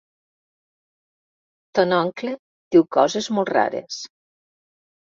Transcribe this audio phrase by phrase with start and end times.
[1.81, 2.35] Ton oncle
[2.77, 4.03] diu coses molt rares.